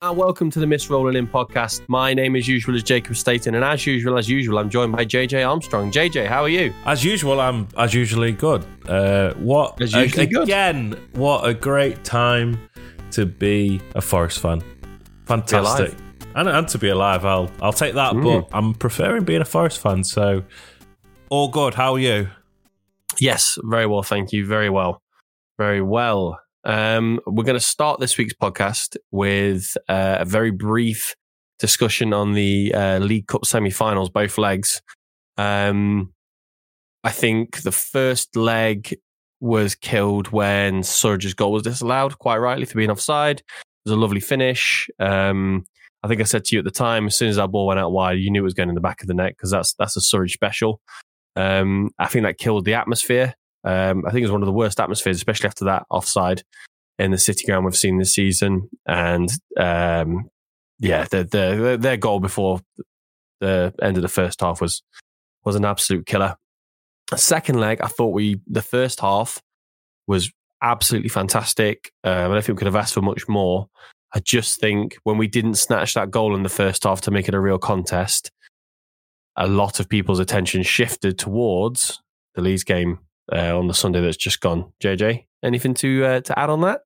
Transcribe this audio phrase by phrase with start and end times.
[0.00, 1.82] and welcome to the Miss Rolling In podcast.
[1.88, 5.04] My name, as usual, is Jacob Staten, and as usual, as usual, I'm joined by
[5.04, 5.90] JJ Armstrong.
[5.90, 6.72] JJ, how are you?
[6.84, 8.64] As usual, I'm as usually good.
[8.88, 10.44] Uh, what As usually good.
[10.44, 10.92] again?
[11.14, 12.60] What a great time
[13.10, 14.62] to be a Forest fan.
[15.26, 15.94] Fantastic,
[16.36, 17.24] and, and to be alive.
[17.24, 18.22] I'll I'll take that, Mm.
[18.22, 20.04] but I'm preferring being a Forest fan.
[20.04, 20.44] So
[21.28, 21.74] all good.
[21.74, 22.28] How are you?
[23.18, 24.46] Yes, very well, thank you.
[24.46, 25.02] Very well,
[25.58, 26.38] very well.
[26.68, 31.16] Um, we're going to start this week's podcast with uh, a very brief
[31.58, 34.82] discussion on the uh, League Cup semi-finals, both legs.
[35.38, 36.12] Um,
[37.02, 38.94] I think the first leg
[39.40, 43.38] was killed when Serge's goal was disallowed, quite rightly for being offside.
[43.38, 43.44] It
[43.86, 44.90] was a lovely finish.
[44.98, 45.64] Um,
[46.02, 47.80] I think I said to you at the time, as soon as that ball went
[47.80, 49.72] out wide, you knew it was going in the back of the net because that's
[49.78, 50.82] that's a Serge special.
[51.34, 53.34] Um, I think that killed the atmosphere.
[53.64, 56.42] Um, I think it was one of the worst atmospheres, especially after that offside
[56.98, 58.68] in the City ground we've seen this season.
[58.86, 60.28] And um,
[60.78, 62.60] yeah, the, the, their goal before
[63.40, 64.82] the end of the first half was
[65.44, 66.36] was an absolute killer.
[67.14, 69.40] Second leg, I thought we the first half
[70.06, 70.30] was
[70.62, 71.92] absolutely fantastic.
[72.04, 73.68] Um, I don't think we could have asked for much more.
[74.14, 77.28] I just think when we didn't snatch that goal in the first half to make
[77.28, 78.30] it a real contest,
[79.36, 82.00] a lot of people's attention shifted towards
[82.34, 82.98] the Leeds game
[83.32, 84.72] uh, on the Sunday that's just gone.
[84.82, 86.82] JJ, anything to uh, to add on that?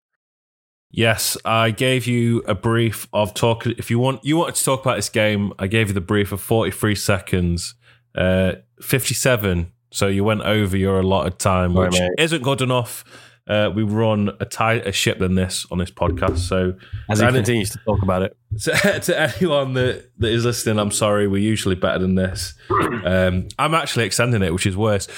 [0.90, 3.66] Yes, I gave you a brief of talk.
[3.66, 5.52] If you want, you wanted to talk about this game.
[5.58, 7.74] I gave you the brief of forty-three seconds,
[8.14, 9.72] uh, fifty-seven.
[9.90, 12.10] So you went over your allotted time, which mate.
[12.18, 13.04] isn't good enough.
[13.46, 16.38] Uh, we run a tighter ship than this on this podcast.
[16.38, 16.74] So
[17.10, 18.36] As he continues to talk about it.
[18.62, 21.26] to, to anyone that, that is listening, I'm sorry.
[21.26, 22.54] We're usually better than this.
[22.70, 25.08] Um, I'm actually extending it, which is worse.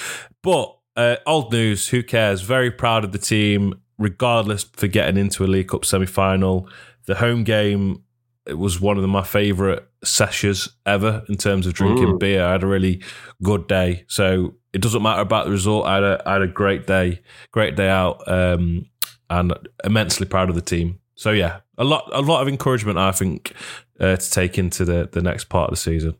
[0.41, 1.89] But uh, old news.
[1.89, 2.41] Who cares?
[2.41, 6.69] Very proud of the team, regardless for getting into a League Cup semi final.
[7.05, 8.01] The home game
[8.47, 12.19] it was one of my favourite sessions ever in terms of drinking Mm.
[12.19, 12.43] beer.
[12.45, 13.01] I had a really
[13.41, 14.05] good day.
[14.07, 15.87] So it doesn't matter about the result.
[15.87, 18.85] I had a, I had a great day, great day out, um,
[19.31, 20.99] and immensely proud of the team.
[21.15, 23.53] So yeah, a lot a lot of encouragement I think
[23.99, 26.15] uh, to take into the the next part of the season.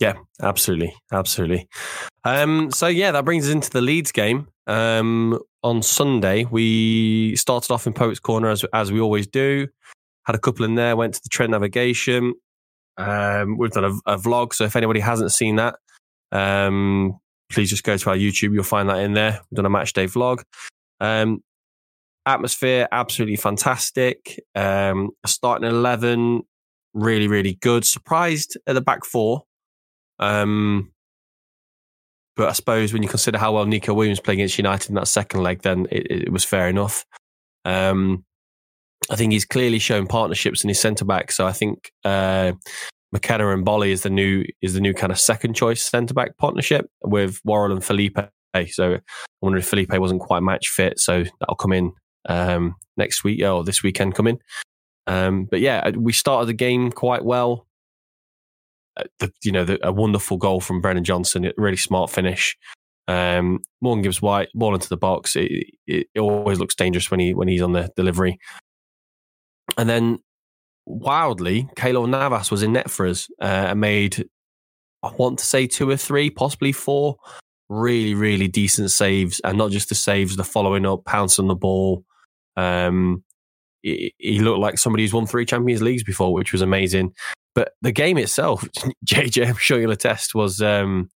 [0.00, 1.68] Yeah, absolutely, absolutely.
[2.24, 4.48] Um, so yeah, that brings us into the Leeds game.
[4.66, 9.66] Um, on Sunday, we started off in Poets Corner as as we always do.
[10.24, 10.94] Had a couple in there.
[10.94, 12.34] Went to the Trent Navigation.
[12.96, 15.76] Um, we've done a, a vlog, so if anybody hasn't seen that,
[16.32, 17.18] um,
[17.50, 18.52] please just go to our YouTube.
[18.52, 19.40] You'll find that in there.
[19.50, 20.42] We've done a match day vlog.
[21.00, 21.42] Um,
[22.26, 24.38] atmosphere absolutely fantastic.
[24.54, 26.42] Um, starting eleven,
[26.94, 27.84] really really good.
[27.84, 29.44] Surprised at the back four.
[30.18, 30.92] Um,
[32.36, 35.08] but I suppose when you consider how well Neco Williams played against United in that
[35.08, 37.04] second leg, then it, it was fair enough.
[37.64, 38.24] Um,
[39.10, 41.32] I think he's clearly shown partnerships in his centre back.
[41.32, 42.52] So I think uh,
[43.12, 46.36] McKenna and Boly is the new is the new kind of second choice centre back
[46.38, 48.18] partnership with Worrall and Felipe.
[48.70, 49.00] So I
[49.40, 51.92] wonder if Felipe wasn't quite match fit, so that'll come in
[52.28, 54.14] um, next week or this weekend.
[54.14, 54.38] Come in.
[55.06, 57.67] Um, but yeah, we started the game quite well uh,
[59.18, 62.56] the, you know, the, a wonderful goal from Brennan Johnson, a really smart finish.
[63.06, 65.34] Um, Morgan Gibbs White ball into the box.
[65.34, 65.50] It,
[65.86, 68.38] it, it always looks dangerous when he when he's on the delivery.
[69.76, 70.18] And then
[70.86, 74.28] wildly, Keylor Navas was in net for us uh, and made,
[75.02, 77.16] I want to say two or three, possibly four,
[77.70, 81.54] really really decent saves, and not just the saves, the following up, pounce on the
[81.54, 82.04] ball.
[82.56, 83.24] Um,
[83.82, 87.14] he, he looked like somebody who's won three Champions Leagues before, which was amazing.
[87.58, 88.64] But the game itself,
[89.04, 91.10] JJ, I'm sure you'll attest, was um,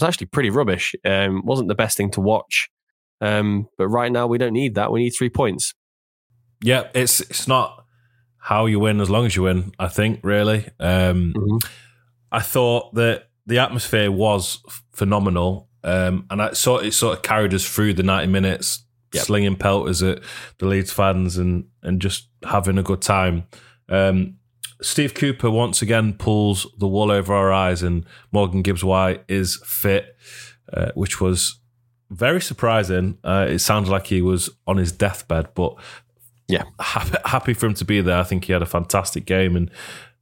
[0.00, 0.92] was actually pretty rubbish.
[1.04, 2.68] Um, wasn't the best thing to watch.
[3.20, 4.90] Um, but right now we don't need that.
[4.90, 5.74] We need three points.
[6.64, 7.84] Yeah, it's it's not
[8.38, 9.70] how you win as long as you win.
[9.78, 10.68] I think really.
[10.80, 11.32] Um,
[12.32, 14.60] I thought that the atmosphere was
[14.92, 18.84] phenomenal, um, and I saw it sort of carried us through the ninety minutes,
[19.14, 19.24] Yep.
[19.26, 20.22] slinging pelters at
[20.58, 23.44] the Leeds fans and and just having a good time.
[23.88, 24.38] Um,
[24.80, 29.60] Steve Cooper once again pulls the wool over our eyes, and Morgan Gibbs White is
[29.64, 30.16] fit,
[30.72, 31.58] uh, which was
[32.10, 33.18] very surprising.
[33.24, 35.74] Uh, it sounded like he was on his deathbed, but
[36.48, 36.62] Yeah.
[36.80, 38.18] happy, happy for him to be there.
[38.18, 39.70] I think he had a fantastic game, and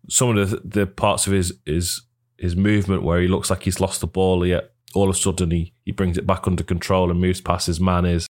[0.09, 2.03] some of the the parts of his his
[2.39, 5.51] his movement where he looks like he's lost the ball, yet all of a sudden
[5.51, 8.27] he he brings it back under control and moves past his man is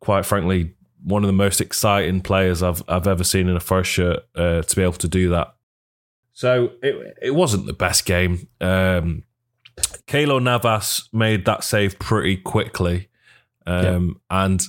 [0.00, 3.90] quite frankly one of the most exciting players I've I've ever seen in a first
[3.90, 5.54] shirt uh, to be able to do that.
[6.32, 8.48] So it it wasn't the best game.
[8.60, 9.24] Um,
[10.06, 13.08] Keylor Navas made that save pretty quickly,
[13.66, 14.62] um, and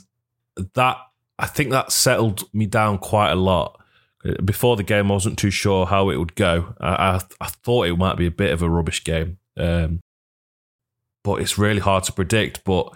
[0.76, 0.98] that
[1.38, 3.80] I think that settled me down quite a lot
[4.44, 6.76] before the game, I wasn't too sure how it would go.
[6.80, 10.02] I, I, I thought it might be a bit of a rubbish game, um,
[11.24, 12.64] but it's really hard to predict.
[12.66, 12.94] But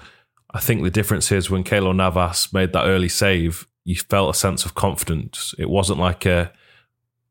[0.54, 4.38] I think the difference is when Keylor Navas made that early save, you felt a
[4.38, 5.56] sense of confidence.
[5.58, 6.52] It wasn't like a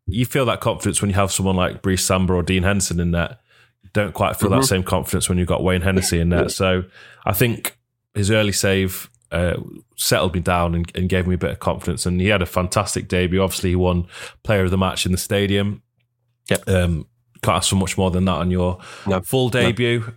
[0.07, 3.13] you feel that confidence when you have someone like Brice Samba or Dean Henderson in.
[3.13, 4.61] You don't quite feel mm-hmm.
[4.61, 6.51] that same confidence when you've got Wayne Hennessey in net.
[6.51, 6.85] So
[7.25, 7.79] I think
[8.15, 9.55] his early save uh,
[9.97, 12.05] settled me down and, and, gave me a bit of confidence.
[12.05, 13.43] And he had a fantastic debut.
[13.43, 14.07] Obviously, he won
[14.43, 15.83] Player of the Match in the stadium.
[16.51, 16.69] Yep.
[16.69, 17.07] Um,
[17.43, 19.21] can't ask for much more than that on your no.
[19.23, 20.01] full debut.
[20.01, 20.13] No.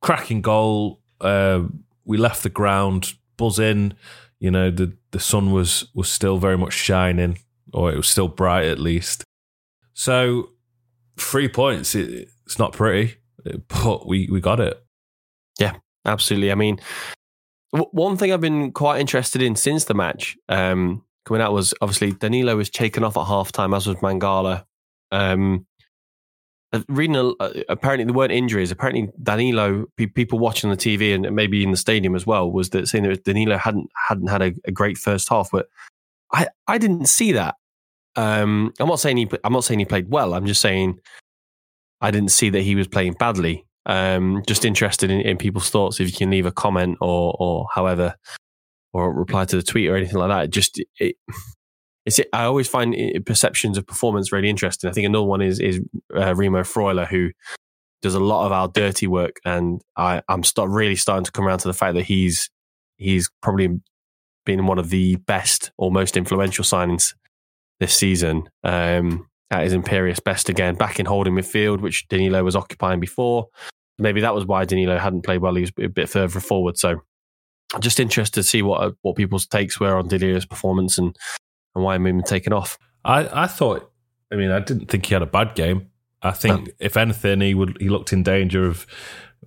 [0.00, 1.00] Cracking goal.
[1.20, 1.62] Uh,
[2.04, 3.94] we left the ground, buzz in.
[4.38, 7.38] You know, the the sun was was still very much shining,
[7.72, 9.24] or it was still bright at least.
[9.94, 10.50] So
[11.16, 11.94] three points.
[11.94, 13.16] It, it's not pretty,
[13.68, 14.82] but we we got it.
[15.60, 16.50] Yeah, absolutely.
[16.50, 16.80] I mean,
[17.70, 22.12] one thing I've been quite interested in since the match um, coming out was obviously
[22.12, 24.64] Danilo was taken off at halftime, as was Mangala.
[25.10, 25.66] Um,
[26.88, 28.70] reading a, uh, apparently there weren't injuries.
[28.70, 32.88] Apparently Danilo, people watching the TV and maybe in the stadium as well, was that
[32.88, 35.50] saying that Danilo hadn't hadn't had a, a great first half.
[35.50, 35.68] But
[36.32, 37.56] I I didn't see that.
[38.16, 40.34] Um, I'm not saying he I'm not saying he played well.
[40.34, 40.98] I'm just saying
[42.00, 43.66] I didn't see that he was playing badly.
[43.84, 46.00] Um, just interested in, in people's thoughts.
[46.00, 48.14] If you can leave a comment or or however,
[48.92, 50.50] or reply to the tweet or anything like that.
[50.50, 51.16] Just it,
[52.04, 54.90] it's I always find perceptions of performance really interesting.
[54.90, 55.80] I think another one is is
[56.14, 57.30] uh, Remo Freuler who
[58.00, 61.46] does a lot of our dirty work, and I I'm start really starting to come
[61.46, 62.50] around to the fact that he's
[62.96, 63.80] he's probably
[64.44, 67.14] been one of the best or most influential signings
[67.80, 68.48] this season.
[68.64, 73.48] Um, at his imperious best again, back in holding midfield, which Danilo was occupying before.
[73.98, 75.54] Maybe that was why Danilo hadn't played well.
[75.54, 76.78] He was a bit further forward.
[76.78, 77.02] So,
[77.74, 81.16] I'm just interested to see what what people's takes were on Danilo's performance and
[81.74, 82.78] and why I'm even taken off.
[83.04, 83.90] I, I thought,
[84.30, 85.90] I mean, I didn't think he had a bad game.
[86.22, 86.72] I think no.
[86.78, 88.86] if anything, he would he looked in danger of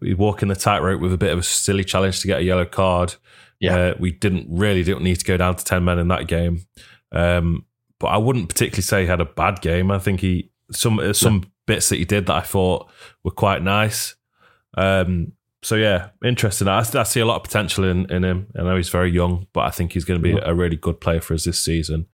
[0.01, 3.15] walking the tightrope with a bit of a silly challenge to get a yellow card.
[3.59, 6.27] Yeah, uh, we didn't really didn't need to go down to ten men in that
[6.27, 6.65] game.
[7.11, 7.65] Um,
[7.99, 9.89] but I wouldn't particularly say he had a bad game.
[9.89, 12.91] I think he some uh, some bits that he did that I thought
[13.23, 14.15] were quite nice.
[14.77, 15.31] Um,
[15.63, 16.67] so yeah, interesting.
[16.67, 18.47] I, I, see a lot of potential in, in him.
[18.59, 20.99] I know he's very young, but I think he's going to be a really good
[21.01, 22.07] player for us this season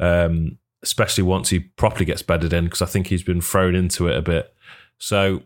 [0.00, 4.08] um, especially once he properly gets bedded in, because I think he's been thrown into
[4.08, 4.54] it a bit.
[4.98, 5.42] So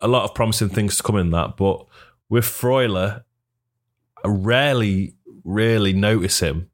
[0.00, 1.56] a lot of promising things to come in that.
[1.56, 1.86] But
[2.28, 3.24] with Freuler,
[4.24, 5.14] I rarely,
[5.44, 6.70] really notice him.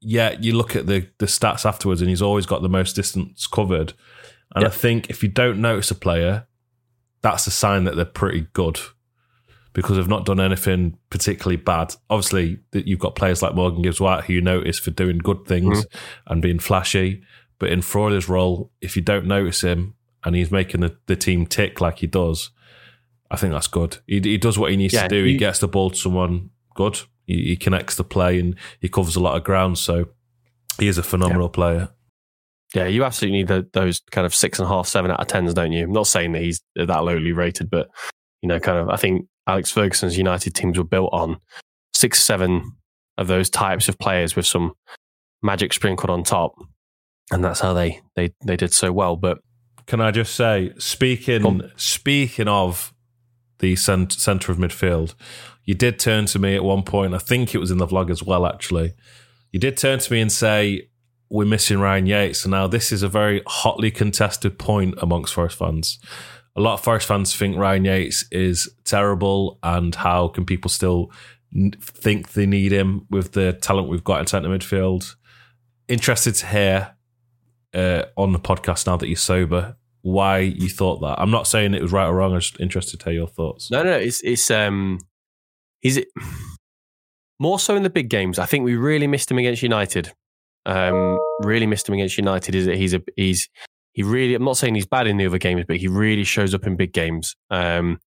[0.00, 3.46] Yet you look at the the stats afterwards, and he's always got the most distance
[3.46, 3.94] covered.
[4.54, 4.72] And yep.
[4.72, 6.46] I think if you don't notice a player,
[7.22, 8.78] that's a sign that they're pretty good
[9.74, 11.94] because they've not done anything particularly bad.
[12.08, 15.84] Obviously, you've got players like Morgan Gibbs White who you notice for doing good things
[15.84, 16.32] mm-hmm.
[16.32, 17.22] and being flashy.
[17.58, 19.94] But in Freuler's role, if you don't notice him
[20.24, 22.50] and he's making the, the team tick like he does,
[23.30, 23.98] I think that's good.
[24.06, 25.24] He, he does what he needs yeah, to do.
[25.24, 27.00] He, he, gets the ball to someone good.
[27.26, 29.78] He, he, connects the play and he covers a lot of ground.
[29.78, 30.06] So
[30.78, 31.54] he is a phenomenal yeah.
[31.54, 31.88] player.
[32.74, 35.26] Yeah, you absolutely need the, those kind of six and a half, seven out of
[35.26, 35.84] tens, don't you?
[35.84, 37.88] I'm not saying that he's that lowly rated, but
[38.44, 41.38] you know, kind of, I think Alex Ferguson's United teams were built on
[41.94, 42.72] six, seven
[43.16, 44.74] of those types of players with some
[45.42, 46.54] magic sprinkled on top,
[47.32, 49.16] and that's how they they they did so well.
[49.16, 49.38] But
[49.86, 52.92] can I just say, speaking speaking of
[53.60, 55.14] the center of midfield,
[55.64, 57.14] you did turn to me at one point.
[57.14, 58.44] I think it was in the vlog as well.
[58.44, 58.92] Actually,
[59.52, 60.90] you did turn to me and say
[61.30, 65.56] we're missing Ryan Yates, and now this is a very hotly contested point amongst Forest
[65.56, 65.98] fans
[66.56, 71.10] a lot of Forest fans think Ryan Yates is terrible, and how can people still
[71.80, 75.14] think they need him with the talent we've got in centre midfield?
[75.88, 76.96] Interested to hear
[77.74, 81.18] uh, on the podcast now that you're sober why you thought that.
[81.18, 82.34] I'm not saying it was right or wrong.
[82.34, 83.70] I'm just interested to hear your thoughts.
[83.70, 85.00] No, no, it's it's um,
[85.82, 86.08] is it
[87.40, 88.38] more so in the big games?
[88.38, 90.12] I think we really missed him against United.
[90.66, 92.54] Um, really missed him against United.
[92.54, 93.48] Is that he's a he's
[93.94, 96.52] he really, I'm not saying he's bad in the other games, but he really shows
[96.52, 97.36] up in big games.
[97.50, 98.00] Um,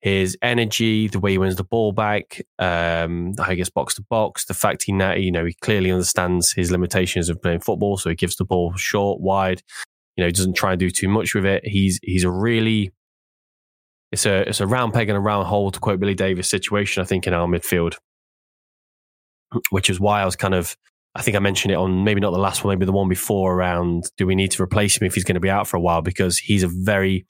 [0.00, 4.02] his energy, the way he wins the ball back, um, how he gets box to
[4.10, 7.96] box, the fact he now, you know, he clearly understands his limitations of playing football,
[7.98, 9.62] so he gives the ball short, wide.
[10.16, 11.64] You know, he doesn't try and do too much with it.
[11.64, 12.90] He's he's a really
[14.10, 17.00] it's a it's a round peg and a round hole to quote Billy Davies situation.
[17.00, 17.94] I think in our midfield,
[19.70, 20.76] which is why I was kind of
[21.14, 23.54] I think I mentioned it on maybe not the last one, maybe the one before
[23.54, 25.80] around do we need to replace him if he's going to be out for a
[25.80, 27.26] while because he's a very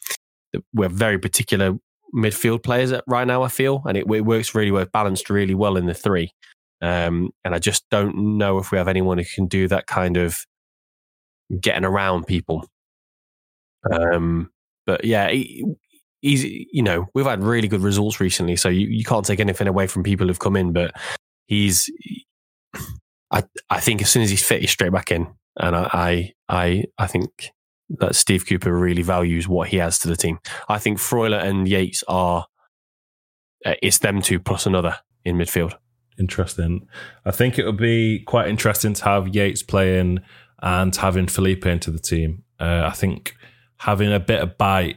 [0.73, 1.75] we're very particular
[2.15, 3.43] midfield players right now.
[3.43, 6.33] I feel and it, it works really well, balanced really well in the three.
[6.81, 10.17] Um, and I just don't know if we have anyone who can do that kind
[10.17, 10.45] of
[11.61, 12.67] getting around people.
[13.91, 14.51] Um,
[14.87, 15.65] but yeah, he,
[16.21, 19.69] he's you know we've had really good results recently, so you, you can't take anything
[19.69, 20.73] away from people who've come in.
[20.73, 20.93] But
[21.47, 21.89] he's,
[23.33, 25.27] I I think as soon as he's fit, he's straight back in,
[25.59, 27.51] and I I I, think
[27.89, 30.39] that Steve Cooper really values what he has to the team.
[30.69, 32.47] I think Freuler and Yates are
[33.65, 35.75] uh, it's them two plus another in midfield.
[36.19, 36.87] Interesting.
[37.25, 40.21] I think it would be quite interesting to have Yates playing
[40.62, 42.45] and having Felipe into the team.
[42.61, 43.35] Uh, I think
[43.79, 44.97] having a bit of bite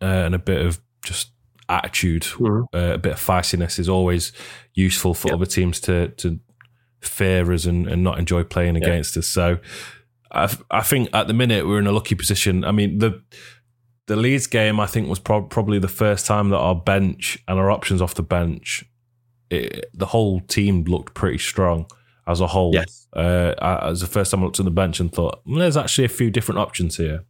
[0.00, 1.30] uh, and a bit of just
[1.68, 2.76] attitude, mm-hmm.
[2.76, 4.32] uh, a bit of feistiness is always
[4.72, 5.36] useful for yep.
[5.36, 6.40] other teams to to
[7.06, 8.84] fear us and, and not enjoy playing yep.
[8.84, 9.26] against us.
[9.26, 9.58] So
[10.30, 12.64] I, I think at the minute we're in a lucky position.
[12.64, 13.22] I mean the
[14.06, 17.58] the Leeds game I think was pro- probably the first time that our bench and
[17.58, 18.84] our options off the bench,
[19.50, 21.86] it, the whole team looked pretty strong
[22.26, 22.74] as a whole.
[22.74, 23.06] Yes.
[23.14, 26.04] Uh, as the first time I looked at the bench and thought, well, there's actually
[26.04, 27.24] a few different options here.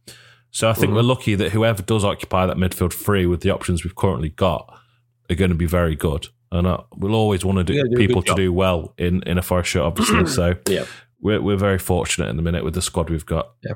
[0.51, 0.95] So I think mm-hmm.
[0.95, 4.73] we're lucky that whoever does occupy that midfield free with the options we've currently got
[5.29, 6.27] are going to be very good.
[6.51, 9.37] And uh, we'll always want to do, yeah, do people to do well in, in
[9.37, 10.25] a first shot, obviously.
[10.27, 10.85] so yeah.
[11.19, 13.51] we're we're very fortunate in the minute with the squad we've got.
[13.63, 13.73] Yeah.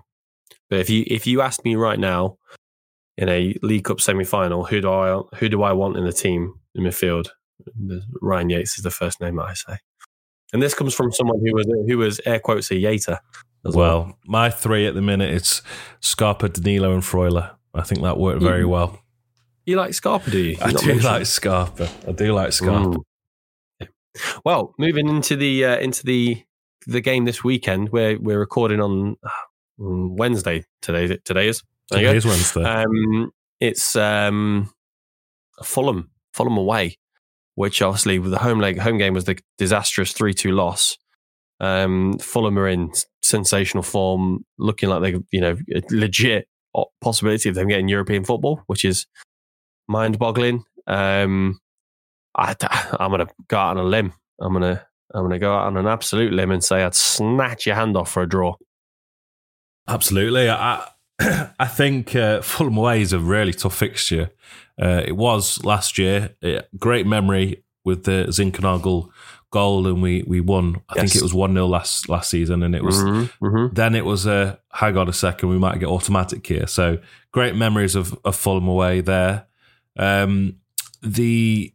[0.70, 2.38] But if you if you ask me right now,
[3.18, 6.14] in a League Cup semi final, who do I who do I want in the
[6.14, 7.30] team in midfield?
[8.22, 9.78] Ryan Yates is the first name I say,
[10.54, 13.18] and this comes from someone who was who was air quotes a Yater
[13.64, 13.76] well.
[13.76, 14.18] well.
[14.26, 15.62] my three at the minute it's
[16.00, 17.52] Scarpa, Danilo, and Freuler.
[17.74, 18.70] I think that worked very mm.
[18.70, 19.00] well.
[19.70, 20.58] You like Scarpa, do you?
[20.60, 21.04] I do mentioned.
[21.04, 21.88] like Scarpa.
[22.08, 22.98] I do like Scarpa.
[23.80, 23.88] Mm.
[24.44, 26.44] Well, moving into the uh, into the
[26.88, 29.30] the game this weekend, we're we're recording on uh,
[29.78, 31.20] Wednesday today.
[31.24, 31.62] Today is
[31.92, 32.64] today is Wednesday.
[32.64, 34.74] Um, it's um,
[35.64, 36.98] Fulham Fulham away,
[37.54, 40.98] which obviously with the home leg home game was the disastrous three two loss.
[41.60, 45.58] Um, Fulham are in sensational form, looking like they, you know,
[45.92, 46.48] legit
[47.02, 49.06] possibility of them getting European football, which is
[49.90, 50.64] mind-boggling.
[50.88, 51.60] Um,
[52.38, 52.56] I,
[53.00, 54.14] am going to go out on a limb.
[54.40, 56.96] I'm going to I'm going to go out on an absolute limb and say I'd
[56.96, 58.56] snatch your hand off for a draw.
[59.88, 60.88] Absolutely, I
[61.20, 64.30] I think uh, Fulham away is a really tough fixture.
[64.82, 66.36] Uh, it was last year.
[66.42, 69.10] It, great memory with the Zinkernagel
[69.52, 70.82] goal and we we won.
[70.90, 71.12] I yes.
[71.12, 73.74] think it was one 0 last last season, and it was mm-hmm, mm-hmm.
[73.74, 76.68] then it was a hang on a second, we might get automatic here.
[76.68, 77.00] So
[77.32, 79.48] great memories of, of Fulham away there.
[80.00, 80.56] Um,
[81.02, 81.74] the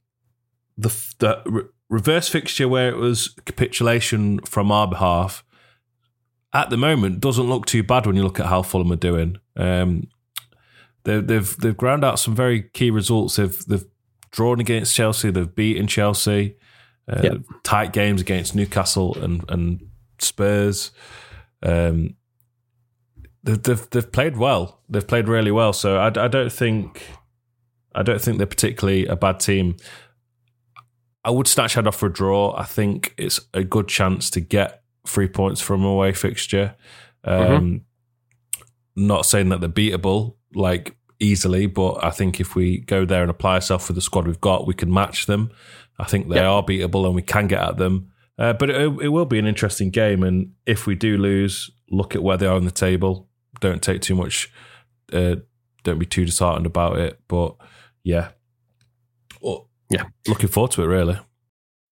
[0.76, 0.88] the
[1.18, 5.44] the re- reverse fixture where it was capitulation from our behalf
[6.52, 9.36] at the moment doesn't look too bad when you look at how Fulham are doing.
[9.56, 10.08] Um,
[11.04, 13.36] they've they've they've ground out some very key results.
[13.36, 13.84] They've they've
[14.30, 15.30] drawn against Chelsea.
[15.30, 16.56] They've beaten Chelsea.
[17.06, 17.36] Uh, yep.
[17.62, 19.86] Tight games against Newcastle and and
[20.18, 20.90] Spurs.
[21.62, 22.16] Um,
[23.42, 24.80] they've, they've, they've played well.
[24.88, 25.72] They've played really well.
[25.72, 27.02] So I, I don't think
[27.94, 29.76] I don't think they're particularly a bad team.
[31.24, 32.54] I would snatch head off for a draw.
[32.56, 36.74] I think it's a good chance to get three points from away fixture.
[37.24, 39.06] Um, mm-hmm.
[39.06, 43.30] Not saying that they're beatable like easily, but I think if we go there and
[43.30, 45.50] apply ourselves with the squad we've got, we can match them.
[45.98, 46.44] I think they yep.
[46.44, 48.10] are beatable and we can get at them.
[48.36, 50.22] Uh, but it, it, will be an interesting game.
[50.22, 53.28] And if we do lose, look at where they are on the table.
[53.60, 54.52] Don't take too much,
[55.12, 55.36] uh,
[55.84, 57.20] don't be too disheartened about it.
[57.28, 57.54] But
[58.04, 58.30] yeah.
[59.40, 60.04] Well, yeah.
[60.28, 61.18] Looking forward to it, really.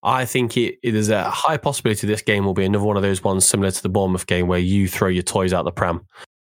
[0.03, 3.03] I think it, it is a high possibility this game will be another one of
[3.03, 6.05] those ones similar to the Bournemouth game where you throw your toys out the pram.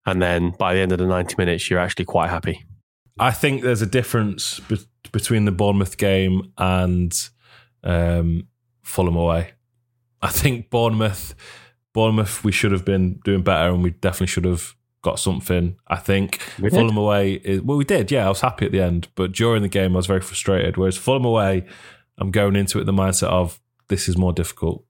[0.06, 2.64] And then by the end of the 90 minutes, you're actually quite happy.
[3.18, 7.12] I think there's a difference be- between the Bournemouth game and
[7.82, 8.48] um,
[8.82, 9.52] Fulham away.
[10.22, 11.34] I think Bournemouth,
[11.92, 15.76] Bournemouth, we should have been doing better, and we definitely should have got something.
[15.86, 16.98] I think we Fulham did.
[16.98, 18.10] away is well, we did.
[18.10, 20.76] Yeah, I was happy at the end, but during the game, I was very frustrated.
[20.76, 21.66] Whereas Fulham away,
[22.18, 24.84] I'm going into it the mindset of this is more difficult.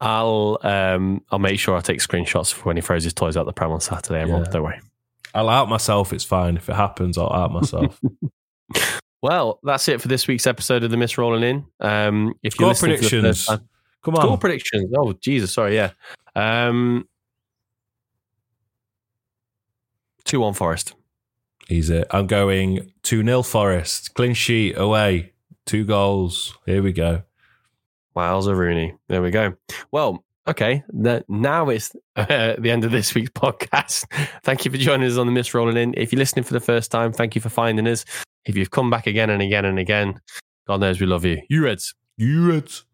[0.00, 3.46] I'll um, I'll make sure I take screenshots for when he throws his toys out
[3.46, 4.20] the pram on Saturday.
[4.20, 4.50] Everyone, yeah.
[4.50, 4.80] don't worry.
[5.34, 6.12] I'll out myself.
[6.12, 7.16] It's fine if it happens.
[7.16, 8.00] I'll out myself.
[9.24, 11.64] Well, that's it for this week's episode of the Miss Rolling In.
[11.80, 13.66] Um, if you're Score predictions, time,
[14.02, 14.20] come on.
[14.20, 14.92] Score predictions.
[14.94, 15.92] Oh, Jesus, sorry, yeah.
[16.36, 17.08] Um,
[20.24, 20.94] two one Forest.
[21.68, 22.04] Easy.
[22.10, 24.14] I'm going two 0 Forest.
[24.14, 25.32] Clean sheet away.
[25.66, 26.56] Two goals.
[26.66, 27.22] Here we go.
[28.14, 28.94] Wowza Rooney.
[29.08, 29.54] There we go.
[29.90, 30.82] Well, okay.
[30.92, 34.04] That now it's uh, the end of this week's podcast.
[34.42, 35.94] thank you for joining us on the Miss Rolling In.
[35.96, 38.04] If you're listening for the first time, thank you for finding us.
[38.44, 40.20] If you've come back again and again and again,
[40.66, 41.40] God knows we love you.
[41.48, 41.94] You Reds.
[42.16, 42.84] You Reds.